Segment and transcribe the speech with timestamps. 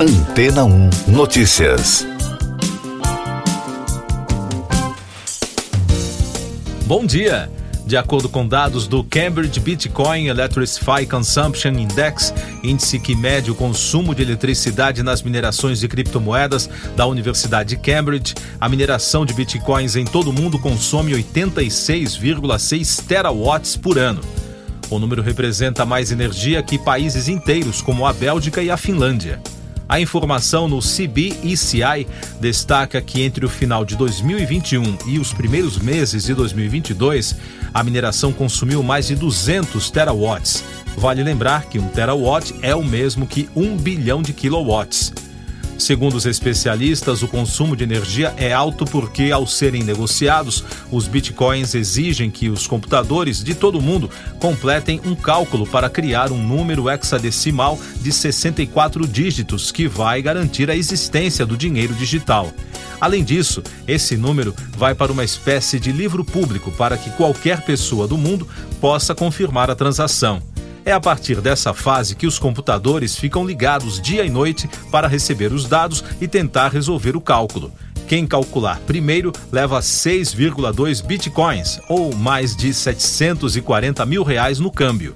[0.00, 2.06] Antena 1 Notícias.
[6.86, 7.50] Bom dia.
[7.84, 12.32] De acordo com dados do Cambridge Bitcoin Electrify Consumption Index,
[12.62, 18.36] índice que mede o consumo de eletricidade nas minerações de criptomoedas da Universidade de Cambridge,
[18.60, 24.20] a mineração de bitcoins em todo o mundo consome 86,6 terawatts por ano.
[24.90, 29.42] O número representa mais energia que países inteiros como a Bélgica e a Finlândia.
[29.88, 32.06] A informação no CBECI
[32.38, 37.34] destaca que entre o final de 2021 e os primeiros meses de 2022,
[37.72, 40.62] a mineração consumiu mais de 200 terawatts.
[40.98, 45.27] Vale lembrar que um terawatt é o mesmo que um bilhão de kilowatts.
[45.78, 51.72] Segundo os especialistas, o consumo de energia é alto porque, ao serem negociados, os bitcoins
[51.72, 54.10] exigem que os computadores de todo mundo
[54.40, 60.74] completem um cálculo para criar um número hexadecimal de 64 dígitos que vai garantir a
[60.74, 62.52] existência do dinheiro digital.
[63.00, 68.08] Além disso, esse número vai para uma espécie de livro público para que qualquer pessoa
[68.08, 68.48] do mundo
[68.80, 70.42] possa confirmar a transação.
[70.88, 75.52] É a partir dessa fase que os computadores ficam ligados dia e noite para receber
[75.52, 77.70] os dados e tentar resolver o cálculo.
[78.06, 85.14] Quem calcular primeiro leva 6,2 bitcoins, ou mais de 740 mil reais no câmbio.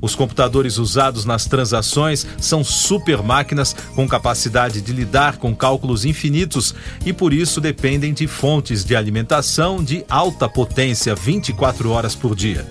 [0.00, 6.74] Os computadores usados nas transações são super máquinas com capacidade de lidar com cálculos infinitos
[7.06, 12.66] e por isso dependem de fontes de alimentação de alta potência 24 horas por dia.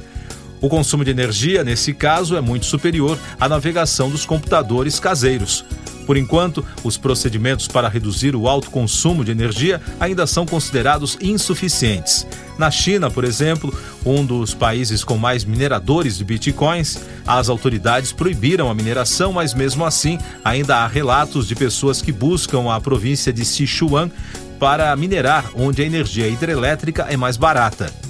[0.64, 5.66] O consumo de energia, nesse caso, é muito superior à navegação dos computadores caseiros.
[6.06, 12.26] Por enquanto, os procedimentos para reduzir o alto consumo de energia ainda são considerados insuficientes.
[12.58, 16.98] Na China, por exemplo, um dos países com mais mineradores de bitcoins,
[17.28, 22.72] as autoridades proibiram a mineração, mas mesmo assim ainda há relatos de pessoas que buscam
[22.72, 24.10] a província de Sichuan
[24.58, 28.03] para minerar, onde a energia hidrelétrica é mais barata.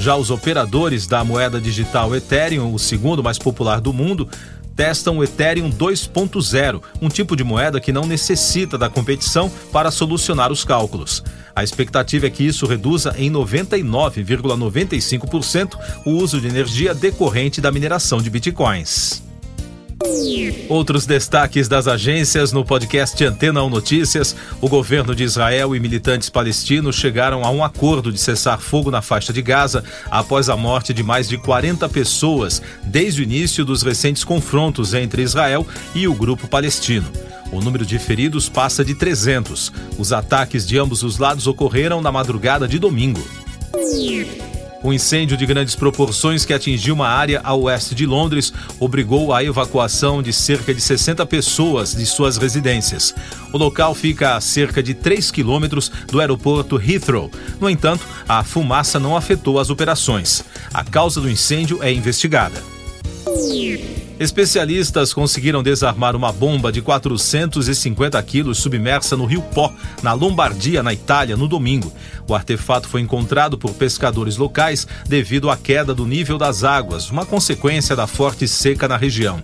[0.00, 4.26] Já os operadores da moeda digital Ethereum, o segundo mais popular do mundo,
[4.74, 10.50] testam o Ethereum 2.0, um tipo de moeda que não necessita da competição para solucionar
[10.50, 11.22] os cálculos.
[11.54, 18.22] A expectativa é que isso reduza em 99,95% o uso de energia decorrente da mineração
[18.22, 19.22] de bitcoins.
[20.68, 26.30] Outros destaques das agências no podcast Antena 1 Notícias: o governo de Israel e militantes
[26.30, 30.94] palestinos chegaram a um acordo de cessar fogo na faixa de Gaza após a morte
[30.94, 36.14] de mais de 40 pessoas desde o início dos recentes confrontos entre Israel e o
[36.14, 37.06] grupo palestino.
[37.52, 39.72] O número de feridos passa de 300.
[39.98, 43.20] Os ataques de ambos os lados ocorreram na madrugada de domingo.
[44.82, 49.44] Um incêndio de grandes proporções que atingiu uma área a oeste de Londres obrigou a
[49.44, 53.14] evacuação de cerca de 60 pessoas de suas residências.
[53.52, 57.30] O local fica a cerca de 3 quilômetros do aeroporto Heathrow.
[57.60, 60.42] No entanto, a fumaça não afetou as operações.
[60.72, 62.62] A causa do incêndio é investigada.
[64.20, 69.72] Especialistas conseguiram desarmar uma bomba de 450 quilos submersa no rio Pó,
[70.02, 71.90] na Lombardia, na Itália, no domingo.
[72.28, 77.24] O artefato foi encontrado por pescadores locais devido à queda do nível das águas, uma
[77.24, 79.42] consequência da forte seca na região.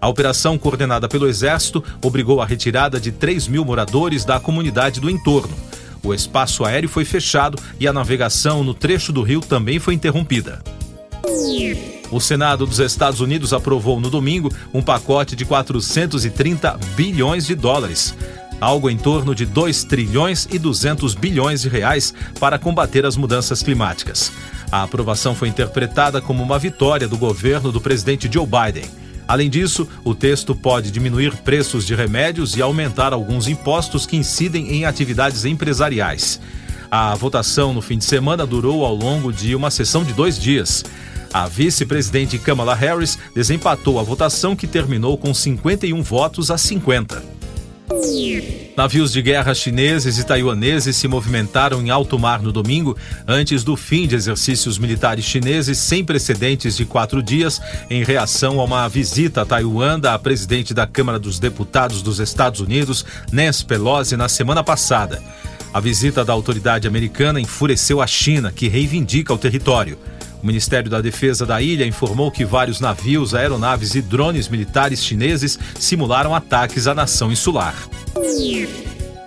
[0.00, 5.10] A operação, coordenada pelo Exército, obrigou a retirada de 3 mil moradores da comunidade do
[5.10, 5.54] entorno.
[6.02, 10.62] O espaço aéreo foi fechado e a navegação no trecho do rio também foi interrompida.
[12.14, 18.14] O Senado dos Estados Unidos aprovou no domingo um pacote de 430 bilhões de dólares,
[18.60, 23.64] algo em torno de 2 trilhões e 200 bilhões de reais para combater as mudanças
[23.64, 24.30] climáticas.
[24.70, 28.88] A aprovação foi interpretada como uma vitória do governo do presidente Joe Biden.
[29.26, 34.72] Além disso, o texto pode diminuir preços de remédios e aumentar alguns impostos que incidem
[34.72, 36.40] em atividades empresariais.
[36.96, 40.84] A votação no fim de semana durou ao longo de uma sessão de dois dias.
[41.32, 47.20] A vice-presidente Kamala Harris desempatou a votação que terminou com 51 votos a 50.
[48.76, 52.96] Navios de guerra chineses e taiwaneses se movimentaram em alto mar no domingo,
[53.26, 57.60] antes do fim de exercícios militares chineses sem precedentes de quatro dias,
[57.90, 62.60] em reação a uma visita a Taiwan da presidente da Câmara dos Deputados dos Estados
[62.60, 65.20] Unidos, Nancy Pelosi, na semana passada.
[65.74, 69.98] A visita da autoridade americana enfureceu a China, que reivindica o território.
[70.40, 75.58] O Ministério da Defesa da ilha informou que vários navios, aeronaves e drones militares chineses
[75.76, 77.74] simularam ataques à nação insular.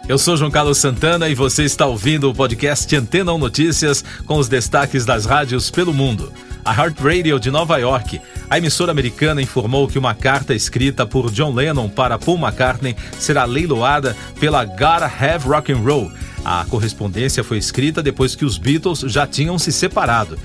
[0.08, 4.38] Eu sou João Carlos Santana e você está ouvindo o podcast Antena 1 Notícias com
[4.38, 6.32] os destaques das rádios pelo mundo.
[6.64, 11.30] A Heart Radio de Nova York, a emissora americana informou que uma carta escrita por
[11.30, 16.10] John Lennon para Paul McCartney será leiloada pela Gotta Have Rock and Roll.
[16.44, 20.38] A correspondência foi escrita depois que os Beatles já tinham se separado.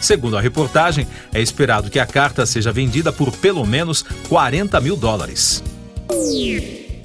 [0.00, 4.96] Segundo a reportagem, é esperado que a carta seja vendida por pelo menos 40 mil
[4.96, 5.62] dólares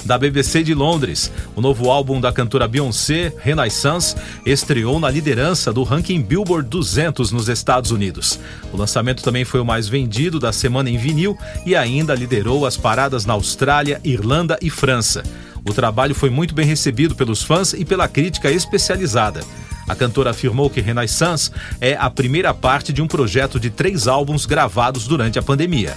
[0.06, 1.31] da BBC de Londres.
[1.56, 7.48] O novo álbum da cantora Beyoncé, Renaissance, estreou na liderança do ranking Billboard 200 nos
[7.48, 8.40] Estados Unidos.
[8.72, 12.78] O lançamento também foi o mais vendido da semana em vinil e ainda liderou as
[12.78, 15.24] paradas na Austrália, Irlanda e França.
[15.65, 19.44] O trabalho foi muito bem recebido pelos fãs e pela crítica especializada.
[19.88, 24.45] A cantora afirmou que Renaissance é a primeira parte de um projeto de três álbuns
[24.45, 25.95] gravados durante a pandemia.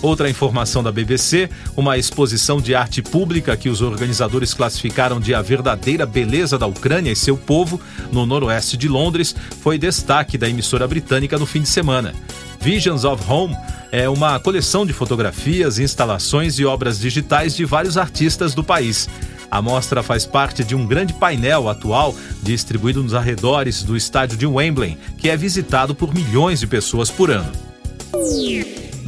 [0.00, 5.42] Outra informação da BBC: uma exposição de arte pública que os organizadores classificaram de a
[5.42, 7.80] verdadeira beleza da Ucrânia e seu povo,
[8.12, 12.14] no noroeste de Londres, foi destaque da emissora britânica no fim de semana.
[12.60, 13.56] Visions of Home
[13.90, 19.08] é uma coleção de fotografias, instalações e obras digitais de vários artistas do país.
[19.50, 24.46] A mostra faz parte de um grande painel atual distribuído nos arredores do estádio de
[24.46, 27.50] Wembley, que é visitado por milhões de pessoas por ano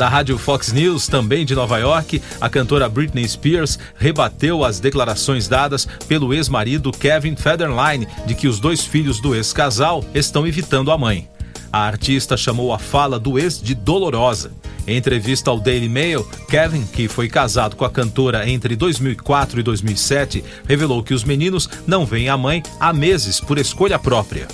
[0.00, 5.46] da rádio Fox News, também de Nova York, a cantora Britney Spears rebateu as declarações
[5.46, 10.96] dadas pelo ex-marido Kevin Federline de que os dois filhos do ex-casal estão evitando a
[10.96, 11.28] mãe.
[11.72, 14.52] A artista chamou a fala do ex de dolorosa.
[14.86, 19.62] Em entrevista ao Daily Mail, Kevin, que foi casado com a cantora entre 2004 e
[19.62, 24.48] 2007, revelou que os meninos não veem a mãe há meses por escolha própria.